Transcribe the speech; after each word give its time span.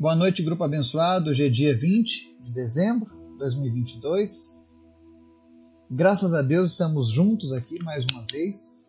Boa 0.00 0.16
noite, 0.16 0.42
grupo 0.42 0.64
abençoado. 0.64 1.28
Hoje 1.28 1.44
é 1.44 1.50
dia 1.50 1.76
20 1.76 2.38
de 2.42 2.52
dezembro 2.54 3.10
de 3.32 3.36
2022. 3.36 4.74
Graças 5.90 6.32
a 6.32 6.40
Deus 6.40 6.70
estamos 6.70 7.10
juntos 7.10 7.52
aqui 7.52 7.78
mais 7.84 8.06
uma 8.10 8.24
vez, 8.32 8.88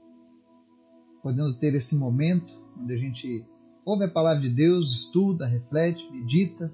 podendo 1.21 1.59
ter 1.59 1.75
esse 1.75 1.95
momento 1.95 2.57
onde 2.81 2.93
a 2.93 2.97
gente 2.97 3.45
ouve 3.83 4.05
a 4.05 4.09
palavra 4.09 4.41
de 4.41 4.55
Deus, 4.55 5.01
estuda, 5.01 5.45
reflete, 5.45 6.09
medita, 6.13 6.73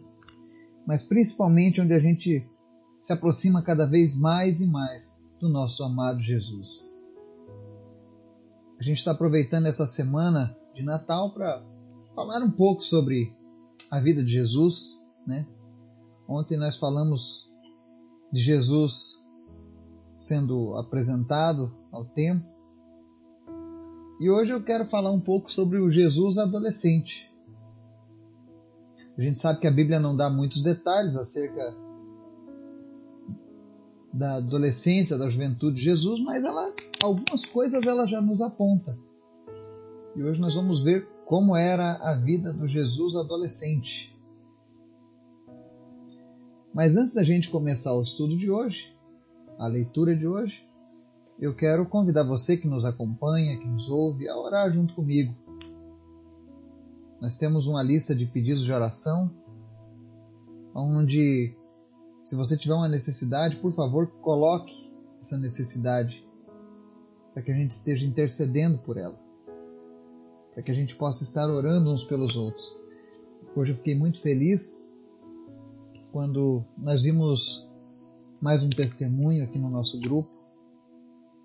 mas 0.86 1.04
principalmente 1.04 1.82
onde 1.82 1.94
a 1.94 2.00
gente 2.00 2.48
se 3.02 3.12
aproxima 3.12 3.64
cada 3.64 3.88
vez 3.88 4.16
mais 4.16 4.62
e 4.62 4.68
mais 4.68 5.26
do 5.40 5.50
nosso 5.50 5.84
amado 5.84 6.22
Jesus. 6.22 6.88
A 8.80 8.84
gente 8.84 9.00
está 9.00 9.14
aproveitando 9.14 9.66
essa 9.66 9.88
semana 9.88 10.56
de 10.76 10.84
Natal 10.84 11.34
para 11.34 11.66
falar 12.14 12.44
um 12.44 12.52
pouco 12.52 12.84
sobre 12.84 13.36
a 13.92 14.00
vida 14.00 14.24
de 14.24 14.32
Jesus, 14.32 15.04
né? 15.26 15.48
Ontem 16.28 16.58
nós 16.58 16.78
falamos 16.78 17.50
de 18.32 18.42
Jesus 18.42 19.24
sendo 20.16 20.76
apresentado 20.76 21.74
ao 21.92 22.04
tempo. 22.06 22.46
E 24.20 24.30
hoje 24.30 24.52
eu 24.52 24.64
quero 24.64 24.86
falar 24.86 25.12
um 25.12 25.22
pouco 25.22 25.52
sobre 25.52 25.80
o 25.80 25.90
Jesus 25.90 26.38
adolescente. 26.38 27.32
A 29.18 29.22
gente 29.22 29.40
sabe 29.40 29.60
que 29.60 29.68
a 29.68 29.72
Bíblia 29.72 30.00
não 30.00 30.16
dá 30.16 30.30
muitos 30.30 30.62
detalhes 30.62 31.16
acerca 31.16 31.76
da 34.14 34.36
adolescência, 34.36 35.18
da 35.18 35.30
juventude 35.30 35.78
de 35.78 35.84
Jesus, 35.84 36.20
mas 36.20 36.44
ela, 36.44 36.74
algumas 37.04 37.46
coisas 37.46 37.82
ela 37.84 38.06
já 38.06 38.20
nos 38.20 38.42
aponta. 38.42 38.98
E 40.16 40.24
hoje 40.24 40.42
nós 40.42 40.56
vamos 40.56 40.84
ver 40.84 41.08
como 41.28 41.58
era 41.58 41.92
a 41.96 42.14
vida 42.14 42.54
do 42.54 42.70
Jesus 42.70 43.18
adolescente. 43.18 44.18
Mas 46.74 46.96
antes 46.96 47.14
da 47.14 47.22
gente 47.22 47.50
começar 47.50 47.94
o 47.94 48.02
estudo 48.02 48.38
de 48.38 48.50
hoje, 48.50 48.96
a 49.60 49.68
leitura 49.68 50.16
de 50.16 50.26
hoje, 50.26 50.66
eu 51.38 51.54
quero 51.54 51.86
convidar 51.86 52.24
você 52.24 52.56
que 52.56 52.66
nos 52.66 52.86
acompanha, 52.86 53.60
que 53.60 53.68
nos 53.68 53.90
ouve, 53.90 54.30
a 54.30 54.38
orar 54.38 54.72
junto 54.72 54.96
comigo. 54.96 55.36
Nós 57.20 57.36
temos 57.36 57.68
uma 57.68 57.84
lista 57.84 58.16
de 58.16 58.26
pedidos 58.26 58.64
de 58.64 58.72
oração, 58.72 59.30
onde, 60.74 61.58
se 62.24 62.38
você 62.38 62.56
tiver 62.56 62.76
uma 62.76 62.88
necessidade, 62.88 63.58
por 63.58 63.74
favor, 63.74 64.08
coloque 64.22 64.96
essa 65.22 65.38
necessidade, 65.38 66.26
para 67.34 67.44
que 67.44 67.52
a 67.52 67.56
gente 67.56 67.72
esteja 67.72 68.06
intercedendo 68.06 68.78
por 68.78 68.96
ela 68.96 69.27
para 70.58 70.64
que 70.64 70.72
a 70.72 70.74
gente 70.74 70.96
possa 70.96 71.24
estar 71.24 71.48
orando 71.52 71.94
uns 71.94 72.04
pelos 72.04 72.36
outros. 72.36 72.82
Hoje 73.56 73.74
eu 73.74 73.76
fiquei 73.76 73.94
muito 73.94 74.20
feliz 74.20 74.92
quando 76.12 76.66
nós 76.76 77.04
vimos 77.04 77.70
mais 78.42 78.64
um 78.64 78.70
testemunho 78.72 79.44
aqui 79.44 79.60
no 79.60 79.70
nosso 79.70 80.00
grupo. 80.00 80.32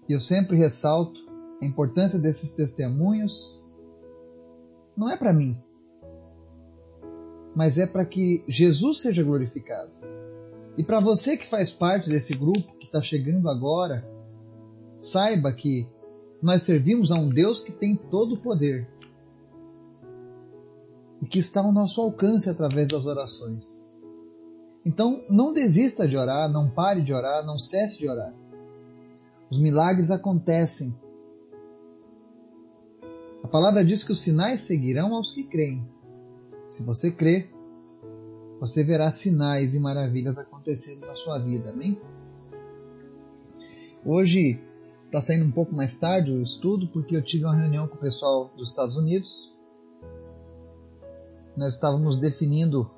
E 0.08 0.14
eu 0.14 0.18
sempre 0.18 0.56
ressalto 0.56 1.20
a 1.60 1.66
importância 1.66 2.18
desses 2.18 2.54
testemunhos. 2.54 3.62
Não 4.96 5.10
é 5.10 5.16
para 5.18 5.34
mim, 5.34 5.60
mas 7.54 7.76
é 7.76 7.86
para 7.86 8.06
que 8.06 8.42
Jesus 8.48 9.02
seja 9.02 9.22
glorificado. 9.22 9.92
E 10.78 10.82
para 10.82 11.00
você 11.00 11.36
que 11.36 11.46
faz 11.46 11.70
parte 11.70 12.08
desse 12.08 12.34
grupo 12.34 12.78
que 12.78 12.86
está 12.86 13.02
chegando 13.02 13.50
agora, 13.50 14.10
saiba 14.98 15.52
que 15.52 15.86
nós 16.40 16.62
servimos 16.62 17.12
a 17.12 17.16
um 17.16 17.28
Deus 17.28 17.60
que 17.60 17.72
tem 17.72 17.94
todo 17.94 18.36
o 18.36 18.40
poder 18.40 18.88
e 21.22 21.26
que 21.26 21.38
está 21.38 21.60
ao 21.60 21.70
nosso 21.70 22.00
alcance 22.00 22.50
através 22.50 22.88
das 22.88 23.06
orações. 23.06 23.88
Então, 24.84 25.24
não 25.30 25.52
desista 25.52 26.08
de 26.08 26.16
orar, 26.16 26.50
não 26.50 26.68
pare 26.68 27.00
de 27.00 27.14
orar, 27.14 27.46
não 27.46 27.56
cesse 27.56 27.98
de 27.98 28.08
orar. 28.08 28.34
Os 29.48 29.56
milagres 29.60 30.10
acontecem. 30.10 30.92
A 33.44 33.46
palavra 33.46 33.84
diz 33.84 34.02
que 34.02 34.10
os 34.10 34.18
sinais 34.18 34.62
seguirão 34.62 35.14
aos 35.14 35.30
que 35.30 35.44
creem. 35.44 35.88
Se 36.66 36.82
você 36.82 37.12
crê, 37.12 37.48
você 38.58 38.82
verá 38.82 39.12
sinais 39.12 39.74
e 39.74 39.80
maravilhas 39.80 40.36
acontecendo 40.36 41.06
na 41.06 41.14
sua 41.14 41.38
vida. 41.38 41.70
Amém? 41.70 42.00
Hoje 44.04 44.60
está 45.06 45.22
saindo 45.22 45.44
um 45.44 45.52
pouco 45.52 45.72
mais 45.76 45.96
tarde 45.96 46.32
o 46.32 46.42
estudo 46.42 46.88
porque 46.88 47.14
eu 47.14 47.22
tive 47.22 47.44
uma 47.44 47.54
reunião 47.54 47.86
com 47.86 47.94
o 47.94 48.00
pessoal 48.00 48.52
dos 48.56 48.70
Estados 48.70 48.96
Unidos 48.96 49.51
nós 51.56 51.74
estávamos 51.74 52.18
definindo 52.18 52.90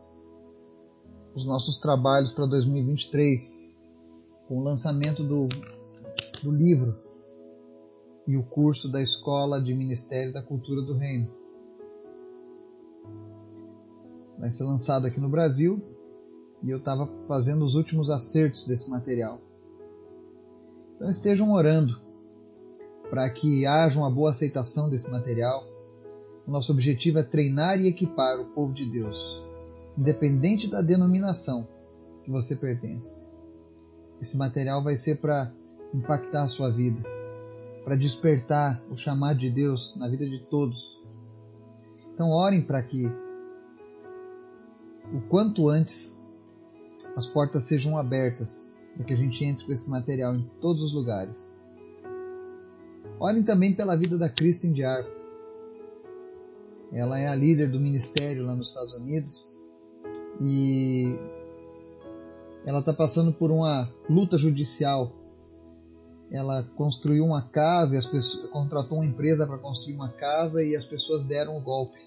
os 1.34 1.44
nossos 1.44 1.78
trabalhos 1.78 2.32
para 2.32 2.46
2023 2.46 3.84
com 4.46 4.58
o 4.58 4.62
lançamento 4.62 5.24
do, 5.24 5.48
do 6.42 6.50
livro 6.50 6.96
e 8.26 8.36
o 8.36 8.44
curso 8.44 8.90
da 8.90 9.02
Escola 9.02 9.60
de 9.60 9.74
Ministério 9.74 10.32
da 10.32 10.42
Cultura 10.42 10.82
do 10.82 10.96
Reino. 10.96 11.30
Vai 14.38 14.50
ser 14.50 14.64
lançado 14.64 15.06
aqui 15.06 15.20
no 15.20 15.28
Brasil 15.28 15.82
e 16.62 16.70
eu 16.70 16.78
estava 16.78 17.06
fazendo 17.26 17.64
os 17.64 17.74
últimos 17.74 18.08
acertos 18.08 18.66
desse 18.66 18.88
material. 18.88 19.40
Então 20.94 21.10
estejam 21.10 21.52
orando 21.52 22.00
para 23.10 23.28
que 23.28 23.66
haja 23.66 23.98
uma 23.98 24.10
boa 24.10 24.30
aceitação 24.30 24.88
desse 24.88 25.10
material 25.10 25.73
nosso 26.50 26.72
objetivo 26.72 27.18
é 27.18 27.22
treinar 27.22 27.80
e 27.80 27.88
equipar 27.88 28.38
o 28.38 28.44
povo 28.46 28.74
de 28.74 28.84
Deus, 28.84 29.42
independente 29.96 30.68
da 30.68 30.82
denominação 30.82 31.66
que 32.22 32.30
você 32.30 32.54
pertence. 32.54 33.26
Esse 34.20 34.36
material 34.36 34.82
vai 34.82 34.96
ser 34.96 35.20
para 35.20 35.52
impactar 35.92 36.44
a 36.44 36.48
sua 36.48 36.70
vida, 36.70 37.02
para 37.84 37.96
despertar 37.96 38.82
o 38.90 38.96
chamado 38.96 39.38
de 39.38 39.50
Deus 39.50 39.96
na 39.96 40.08
vida 40.08 40.28
de 40.28 40.40
todos. 40.50 41.02
Então, 42.12 42.30
orem 42.30 42.62
para 42.62 42.82
que 42.82 43.06
o 45.12 45.20
quanto 45.28 45.68
antes 45.68 46.32
as 47.16 47.26
portas 47.26 47.64
sejam 47.64 47.96
abertas 47.96 48.72
para 48.94 49.04
que 49.04 49.12
a 49.12 49.16
gente 49.16 49.44
entre 49.44 49.64
com 49.64 49.72
esse 49.72 49.90
material 49.90 50.34
em 50.34 50.48
todos 50.60 50.82
os 50.82 50.92
lugares. 50.92 51.60
Orem 53.18 53.42
também 53.42 53.74
pela 53.74 53.96
vida 53.96 54.16
da 54.16 54.28
Kristen 54.28 54.72
de 54.72 54.84
Arco 54.84 55.23
ela 56.94 57.18
é 57.18 57.26
a 57.26 57.34
líder 57.34 57.68
do 57.68 57.80
ministério 57.80 58.46
lá 58.46 58.54
nos 58.54 58.68
Estados 58.68 58.94
Unidos 58.94 59.56
e 60.40 61.18
ela 62.64 62.78
está 62.78 62.92
passando 62.92 63.32
por 63.32 63.50
uma 63.50 63.90
luta 64.08 64.38
judicial. 64.38 65.12
Ela 66.30 66.62
construiu 66.76 67.24
uma 67.24 67.42
casa, 67.42 67.94
e 67.94 67.98
as 67.98 68.06
pessoas, 68.06 68.48
contratou 68.50 68.98
uma 68.98 69.06
empresa 69.06 69.46
para 69.46 69.58
construir 69.58 69.94
uma 69.94 70.08
casa 70.08 70.62
e 70.62 70.74
as 70.74 70.86
pessoas 70.86 71.26
deram 71.26 71.56
o 71.56 71.60
golpe. 71.60 71.98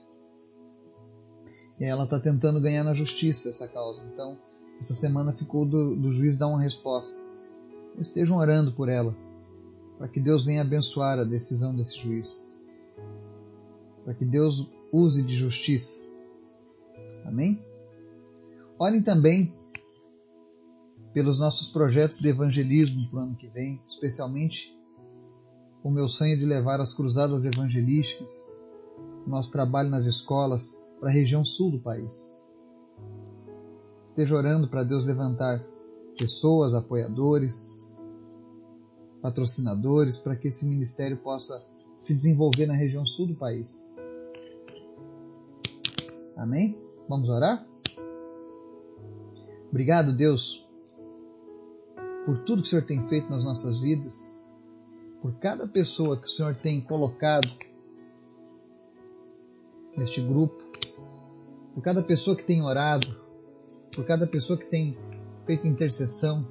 E 1.79 1.85
ela 1.85 2.05
está 2.05 2.19
tentando 2.19 2.59
ganhar 2.59 2.83
na 2.83 2.93
justiça 2.93 3.49
essa 3.49 3.67
causa. 3.67 4.03
Então, 4.11 4.37
essa 4.79 4.93
semana 4.93 5.33
ficou 5.33 5.65
do, 5.65 5.95
do 5.95 6.11
juiz 6.11 6.37
dar 6.37 6.47
uma 6.47 6.61
resposta. 6.61 7.15
Estejam 7.99 8.37
orando 8.37 8.71
por 8.71 8.89
ela, 8.89 9.15
para 9.97 10.07
que 10.07 10.19
Deus 10.19 10.45
venha 10.45 10.61
abençoar 10.61 11.19
a 11.19 11.23
decisão 11.23 11.75
desse 11.75 11.97
juiz. 11.97 12.51
Para 14.03 14.13
que 14.13 14.25
Deus 14.25 14.69
use 14.97 15.23
de 15.23 15.35
justiça. 15.35 16.01
Amém? 17.25 17.63
Orem 18.79 19.01
também 19.01 19.55
pelos 21.13 21.39
nossos 21.39 21.69
projetos 21.69 22.19
de 22.19 22.29
evangelismo 22.29 23.09
para 23.09 23.19
o 23.19 23.23
ano 23.23 23.35
que 23.35 23.47
vem, 23.47 23.81
especialmente 23.85 24.75
o 25.83 25.89
meu 25.89 26.07
sonho 26.07 26.37
de 26.37 26.45
levar 26.45 26.79
as 26.79 26.93
cruzadas 26.93 27.45
evangelísticas, 27.45 28.31
o 29.25 29.29
nosso 29.29 29.51
trabalho 29.51 29.89
nas 29.89 30.05
escolas 30.05 30.79
para 30.99 31.09
a 31.09 31.13
região 31.13 31.43
sul 31.43 31.71
do 31.71 31.79
país. 31.79 32.39
Esteja 34.05 34.35
orando 34.35 34.67
para 34.67 34.83
Deus 34.83 35.05
levantar 35.05 35.63
pessoas, 36.17 36.73
apoiadores, 36.73 37.93
patrocinadores, 39.21 40.17
para 40.17 40.35
que 40.35 40.47
esse 40.47 40.65
ministério 40.65 41.17
possa 41.17 41.65
se 41.99 42.15
desenvolver 42.15 42.65
na 42.65 42.73
região 42.73 43.05
sul 43.05 43.27
do 43.27 43.35
país. 43.35 43.96
Amém? 46.37 46.79
Vamos 47.09 47.27
orar? 47.29 47.65
Obrigado, 49.69 50.15
Deus, 50.15 50.65
por 52.25 52.39
tudo 52.43 52.61
que 52.61 52.67
o 52.67 52.69
Senhor 52.69 52.85
tem 52.85 53.07
feito 53.07 53.29
nas 53.29 53.43
nossas 53.43 53.79
vidas, 53.79 54.39
por 55.21 55.33
cada 55.39 55.67
pessoa 55.67 56.15
que 56.15 56.27
o 56.27 56.29
Senhor 56.29 56.55
tem 56.55 56.79
colocado 56.79 57.49
neste 59.97 60.21
grupo, 60.21 60.63
por 61.73 61.81
cada 61.81 62.03
pessoa 62.03 62.35
que 62.35 62.43
tem 62.43 62.61
orado, 62.61 63.19
por 63.93 64.05
cada 64.05 64.27
pessoa 64.27 64.57
que 64.57 64.65
tem 64.65 64.97
feito 65.45 65.67
intercessão, 65.67 66.47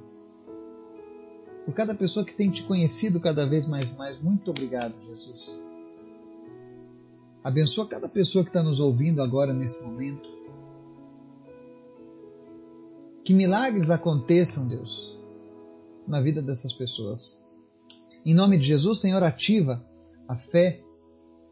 por 1.65 1.73
cada 1.73 1.95
pessoa 1.95 2.25
que 2.25 2.33
tem 2.33 2.51
te 2.51 2.63
conhecido 2.63 3.19
cada 3.19 3.47
vez 3.47 3.65
mais 3.65 3.91
mais. 3.95 4.21
Muito 4.21 4.51
obrigado, 4.51 4.93
Jesus. 5.05 5.66
Abençoa 7.47 7.87
cada 7.87 8.09
pessoa 8.09 8.43
que 8.43 8.49
está 8.49 8.61
nos 8.61 8.81
ouvindo 8.81 9.21
agora 9.21 9.53
nesse 9.53 9.81
momento. 9.81 10.27
Que 13.23 13.33
milagres 13.33 13.89
aconteçam, 13.89 14.67
Deus, 14.67 15.17
na 16.05 16.19
vida 16.19 16.41
dessas 16.41 16.73
pessoas. 16.73 17.47
Em 18.25 18.35
nome 18.35 18.57
de 18.57 18.67
Jesus, 18.67 18.99
Senhor, 18.99 19.23
ativa 19.23 19.81
a 20.27 20.35
fé 20.37 20.83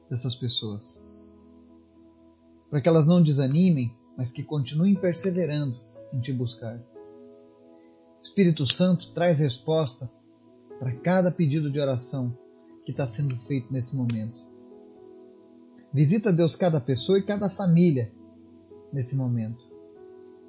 dessas 0.09 0.35
pessoas. 0.35 1.01
Para 2.69 2.81
que 2.81 2.89
elas 2.89 3.07
não 3.07 3.23
desanimem, 3.23 3.95
mas 4.17 4.33
que 4.33 4.43
continuem 4.43 4.95
perseverando 4.95 5.79
em 6.11 6.19
te 6.19 6.33
buscar. 6.33 6.77
Espírito 8.21 8.67
Santo 8.67 9.13
traz 9.13 9.39
resposta 9.39 10.11
para 10.77 10.93
cada 10.97 11.31
pedido 11.31 11.71
de 11.71 11.79
oração 11.79 12.37
que 12.83 12.91
está 12.91 13.07
sendo 13.07 13.37
feito 13.37 13.71
nesse 13.71 13.95
momento. 13.95 14.44
Visita, 15.95 16.33
Deus, 16.33 16.57
cada 16.57 16.81
pessoa 16.81 17.17
e 17.17 17.23
cada 17.23 17.49
família 17.49 18.11
nesse 18.91 19.15
momento 19.15 19.63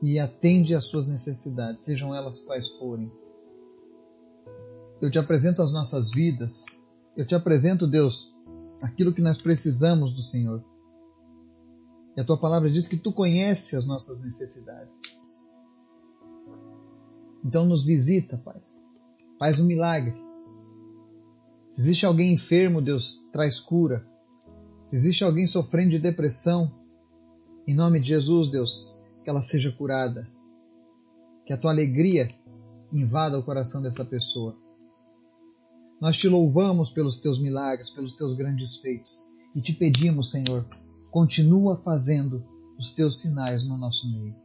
e 0.03 0.19
atende 0.19 0.75
às 0.75 0.87
suas 0.87 1.07
necessidades, 1.07 1.85
sejam 1.85 2.13
elas 2.13 2.41
quais 2.41 2.69
forem. 2.71 3.13
Eu 5.01 5.09
te 5.09 5.21
apresento 5.21 5.63
as 5.63 5.73
nossas 5.73 6.11
vidas, 6.11 6.65
eu 7.17 7.25
te 7.25 7.33
apresento, 7.33 7.87
Deus, 7.87 8.37
aquilo 8.83 9.15
que 9.15 9.23
nós 9.23 9.41
precisamos 9.41 10.17
do 10.17 10.23
Senhor. 10.25 10.65
E 12.17 12.21
a 12.21 12.25
tua 12.25 12.37
palavra 12.37 12.69
diz 12.69 12.89
que 12.89 12.97
tu 12.97 13.13
conheces 13.13 13.73
as 13.75 13.87
nossas 13.87 14.25
necessidades. 14.25 15.01
Então 17.45 17.65
nos 17.65 17.85
visita, 17.85 18.37
Pai. 18.37 18.61
Faz 19.39 19.61
um 19.61 19.67
milagre. 19.67 20.21
Se 21.71 21.83
existe 21.83 22.05
alguém 22.05 22.33
enfermo, 22.33 22.83
Deus, 22.83 23.25
traz 23.31 23.61
cura. 23.61 24.05
Se 24.87 24.95
existe 24.95 25.25
alguém 25.25 25.49
sofrendo 25.49 25.91
de 25.91 25.99
depressão, 25.99 26.73
em 27.67 27.75
nome 27.75 27.99
de 27.99 28.07
Jesus, 28.07 28.49
Deus, 28.49 28.97
que 29.25 29.29
ela 29.29 29.43
seja 29.43 29.73
curada. 29.73 30.31
Que 31.45 31.53
a 31.53 31.57
tua 31.57 31.73
alegria 31.73 32.33
invada 32.93 33.37
o 33.37 33.43
coração 33.43 33.83
dessa 33.83 34.05
pessoa. 34.05 34.57
Nós 36.01 36.17
te 36.17 36.29
louvamos 36.29 36.93
pelos 36.93 37.17
teus 37.17 37.41
milagres, 37.41 37.91
pelos 37.91 38.15
teus 38.15 38.35
grandes 38.35 38.77
feitos 38.77 39.27
e 39.57 39.61
te 39.61 39.73
pedimos, 39.73 40.31
Senhor, 40.31 40.65
continua 41.11 41.75
fazendo 41.75 42.45
os 42.79 42.93
teus 42.93 43.21
sinais 43.21 43.65
no 43.65 43.77
nosso 43.77 44.09
meio. 44.13 44.37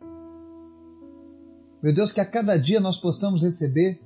Meu 1.83 1.93
Deus, 1.93 2.11
que 2.11 2.19
a 2.19 2.25
cada 2.25 2.57
dia 2.57 2.79
nós 2.79 2.97
possamos 2.97 3.43
receber 3.43 4.01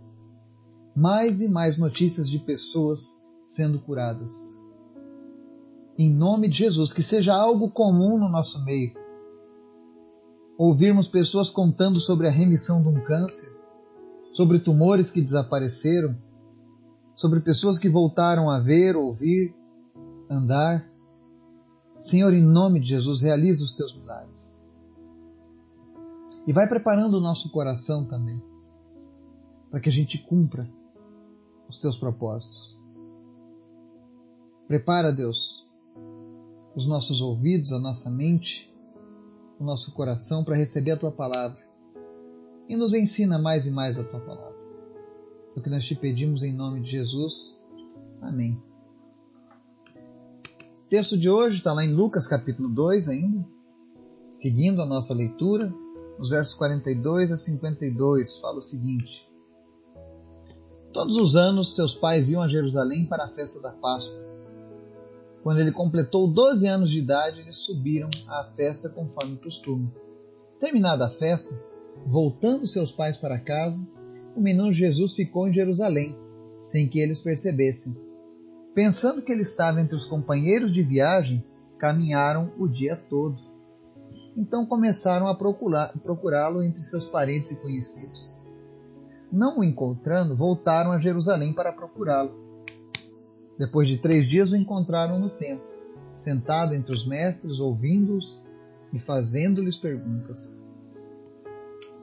mais 0.93 1.39
e 1.39 1.47
mais 1.47 1.77
notícias 1.77 2.29
de 2.29 2.39
pessoas 2.39 3.23
sendo 3.47 3.79
curadas. 3.79 4.54
Em 5.97 6.13
nome 6.13 6.49
de 6.49 6.57
Jesus, 6.57 6.91
que 6.91 7.01
seja 7.01 7.33
algo 7.33 7.69
comum 7.69 8.17
no 8.17 8.27
nosso 8.27 8.63
meio. 8.65 8.93
Ouvirmos 10.57 11.07
pessoas 11.07 11.49
contando 11.49 12.01
sobre 12.01 12.27
a 12.27 12.31
remissão 12.31 12.81
de 12.81 12.89
um 12.89 13.01
câncer, 13.03 13.55
sobre 14.31 14.59
tumores 14.59 15.09
que 15.09 15.21
desapareceram, 15.21 16.17
sobre 17.15 17.39
pessoas 17.39 17.79
que 17.79 17.87
voltaram 17.87 18.49
a 18.49 18.59
ver, 18.59 18.97
ouvir, 18.97 19.55
andar. 20.29 20.85
Senhor, 22.01 22.33
em 22.33 22.43
nome 22.43 22.81
de 22.81 22.89
Jesus, 22.89 23.21
realiza 23.21 23.63
os 23.63 23.73
teus 23.73 23.97
milagres. 23.97 24.61
E 26.45 26.51
vai 26.51 26.67
preparando 26.67 27.15
o 27.15 27.21
nosso 27.21 27.49
coração 27.51 28.05
também, 28.05 28.41
para 29.71 29.79
que 29.79 29.87
a 29.87 29.91
gente 29.91 30.17
cumpra 30.17 30.69
os 31.69 31.77
teus 31.77 31.97
propósitos. 31.97 32.77
Prepara, 34.67 35.11
Deus, 35.11 35.64
os 36.75 36.85
nossos 36.85 37.21
ouvidos, 37.21 37.71
a 37.71 37.79
nossa 37.79 38.09
mente, 38.09 38.71
o 39.59 39.63
nosso 39.63 39.93
coração 39.93 40.43
para 40.43 40.55
receber 40.55 40.91
a 40.91 40.97
tua 40.97 41.11
palavra. 41.11 41.63
E 42.67 42.75
nos 42.75 42.93
ensina 42.93 43.39
mais 43.39 43.65
e 43.65 43.71
mais 43.71 43.97
a 43.97 44.03
tua 44.03 44.19
palavra. 44.19 44.55
É 45.55 45.59
o 45.59 45.63
que 45.63 45.69
nós 45.69 45.85
te 45.85 45.95
pedimos 45.95 46.43
em 46.43 46.53
nome 46.53 46.81
de 46.81 46.91
Jesus. 46.91 47.57
Amém. 48.21 48.61
O 50.85 50.89
texto 50.89 51.17
de 51.17 51.29
hoje 51.29 51.57
está 51.57 51.73
lá 51.73 51.83
em 51.85 51.93
Lucas 51.93 52.27
capítulo 52.27 52.69
2 52.69 53.07
ainda, 53.07 53.45
seguindo 54.29 54.81
a 54.81 54.85
nossa 54.85 55.13
leitura, 55.13 55.73
nos 56.17 56.29
versos 56.29 56.53
42 56.53 57.31
a 57.31 57.37
52, 57.37 58.39
fala 58.39 58.59
o 58.59 58.61
seguinte: 58.61 59.27
Todos 60.93 61.17
os 61.17 61.35
anos 61.35 61.75
seus 61.75 61.95
pais 61.95 62.29
iam 62.29 62.41
a 62.41 62.47
Jerusalém 62.47 63.07
para 63.07 63.25
a 63.25 63.29
festa 63.29 63.61
da 63.61 63.71
Páscoa. 63.71 64.24
Quando 65.45 65.59
ele 65.59 65.71
completou 65.71 66.27
12 66.27 66.67
anos 66.67 66.89
de 66.89 66.97
idade, 66.97 67.39
eles 67.39 67.57
subiram 67.57 68.09
à 68.27 68.45
festa 68.45 68.89
conforme 68.89 69.37
costume. 69.37 69.93
Terminada 70.59 71.05
a 71.05 71.09
festa, 71.11 71.55
voltando 72.03 72.65
seus 72.65 72.91
pais 72.91 73.15
para 73.15 73.37
casa, 73.37 73.79
o 74.35 74.41
menino 74.41 74.73
Jesus 74.73 75.13
ficou 75.13 75.47
em 75.47 75.53
Jerusalém, 75.53 76.17
sem 76.59 76.87
que 76.87 76.99
eles 76.99 77.21
percebessem. 77.21 77.95
Pensando 78.73 79.21
que 79.21 79.31
ele 79.31 79.43
estava 79.43 79.79
entre 79.79 79.95
os 79.95 80.03
companheiros 80.03 80.73
de 80.73 80.81
viagem, 80.81 81.45
caminharam 81.77 82.51
o 82.57 82.67
dia 82.67 82.95
todo. 82.95 83.39
Então 84.35 84.65
começaram 84.65 85.27
a 85.27 85.35
procurá-lo 85.35 86.63
entre 86.63 86.81
seus 86.81 87.05
parentes 87.05 87.51
e 87.51 87.61
conhecidos. 87.61 88.35
Não 89.31 89.59
o 89.59 89.63
encontrando, 89.63 90.35
voltaram 90.35 90.91
a 90.91 90.97
Jerusalém 90.97 91.53
para 91.53 91.71
procurá-lo. 91.71 92.44
Depois 93.57 93.87
de 93.87 93.97
três 93.97 94.27
dias 94.27 94.51
o 94.51 94.55
encontraram 94.55 95.19
no 95.19 95.29
templo, 95.29 95.65
sentado 96.13 96.73
entre 96.73 96.93
os 96.93 97.07
mestres, 97.07 97.59
ouvindo-os 97.59 98.43
e 98.93 98.99
fazendo-lhes 98.99 99.77
perguntas. 99.77 100.61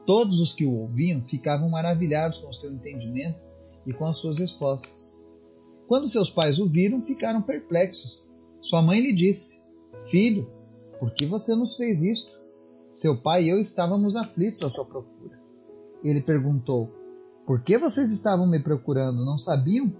Todos 0.05 0.39
os 0.39 0.53
que 0.53 0.65
o 0.65 0.73
ouviam 0.73 1.21
ficavam 1.21 1.69
maravilhados 1.69 2.39
com 2.39 2.49
o 2.49 2.53
seu 2.53 2.71
entendimento 2.71 3.39
e 3.85 3.93
com 3.93 4.05
as 4.05 4.17
suas 4.17 4.37
respostas. 4.37 5.17
Quando 5.87 6.07
seus 6.07 6.29
pais 6.29 6.59
o 6.59 6.67
viram, 6.67 7.01
ficaram 7.01 7.41
perplexos. 7.41 8.27
Sua 8.61 8.81
mãe 8.81 8.99
lhe 8.99 9.13
disse: 9.13 9.61
Filho, 10.05 10.49
por 10.99 11.13
que 11.13 11.25
você 11.25 11.55
nos 11.55 11.75
fez 11.75 12.01
isto? 12.01 12.41
Seu 12.91 13.17
pai 13.17 13.43
e 13.43 13.49
eu 13.49 13.59
estávamos 13.59 14.15
aflitos 14.15 14.61
à 14.61 14.69
sua 14.69 14.85
procura. 14.85 15.39
Ele 16.03 16.21
perguntou: 16.21 16.91
Por 17.45 17.61
que 17.61 17.77
vocês 17.77 18.11
estavam 18.11 18.47
me 18.47 18.59
procurando? 18.59 19.25
Não 19.25 19.37
sabiam 19.37 19.93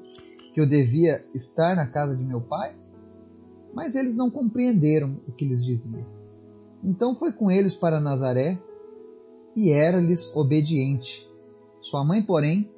que 0.54 0.62
eu 0.62 0.66
devia 0.66 1.26
estar 1.34 1.76
na 1.76 1.88
casa 1.88 2.16
de 2.16 2.24
meu 2.24 2.40
pai? 2.40 2.76
Mas 3.74 3.96
eles 3.96 4.16
não 4.16 4.30
compreenderam 4.30 5.20
o 5.28 5.32
que 5.32 5.46
lhes 5.46 5.66
dizia. 5.66 6.06
Então 6.84 7.16
foi 7.16 7.34
com 7.34 7.50
eles 7.50 7.76
para 7.76 8.00
Nazaré 8.00 8.62
e 9.56 9.72
era-lhes 9.72 10.36
obediente. 10.36 11.28
Sua 11.82 12.06
mãe, 12.06 12.22
porém, 12.22 12.72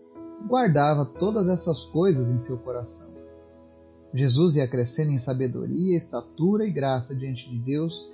guardava 0.47 1.05
todas 1.05 1.47
essas 1.47 1.83
coisas 1.83 2.29
em 2.29 2.39
seu 2.39 2.57
coração. 2.57 3.13
Jesus 4.13 4.55
ia 4.55 4.67
crescendo 4.67 5.11
em 5.11 5.19
sabedoria, 5.19 5.97
estatura 5.97 6.65
e 6.65 6.71
graça 6.71 7.13
diante 7.13 7.49
de 7.49 7.59
Deus 7.59 8.09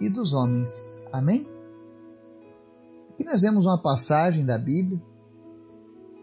e 0.00 0.08
dos 0.08 0.32
homens. 0.32 1.02
Amém? 1.12 1.46
Aqui 3.10 3.24
nós 3.24 3.42
vemos 3.42 3.66
uma 3.66 3.80
passagem 3.80 4.44
da 4.44 4.56
Bíblia 4.56 5.00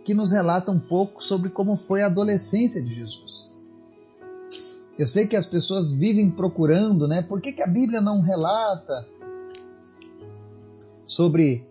que 0.03 0.13
nos 0.13 0.31
relata 0.31 0.71
um 0.71 0.79
pouco 0.79 1.23
sobre 1.23 1.49
como 1.49 1.75
foi 1.75 2.01
a 2.01 2.07
adolescência 2.07 2.81
de 2.81 2.93
Jesus. 2.93 3.55
Eu 4.97 5.07
sei 5.07 5.27
que 5.27 5.35
as 5.35 5.45
pessoas 5.45 5.91
vivem 5.91 6.29
procurando, 6.29 7.07
né? 7.07 7.21
Por 7.21 7.41
que, 7.41 7.53
que 7.53 7.63
a 7.63 7.67
Bíblia 7.67 8.01
não 8.01 8.21
relata 8.21 9.07
sobre 11.07 11.65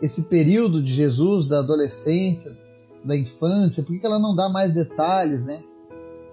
esse 0.00 0.22
período 0.22 0.82
de 0.82 0.92
Jesus, 0.92 1.48
da 1.48 1.58
adolescência, 1.58 2.56
da 3.04 3.16
infância? 3.16 3.82
Por 3.82 3.92
que, 3.92 3.98
que 3.98 4.06
ela 4.06 4.18
não 4.18 4.34
dá 4.34 4.48
mais 4.48 4.72
detalhes, 4.72 5.46
né? 5.46 5.62